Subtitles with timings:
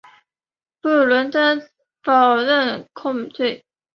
[0.81, 1.69] 布伦森
[2.01, 3.63] 否认控罪。